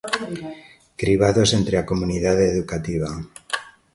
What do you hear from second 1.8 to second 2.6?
comunidade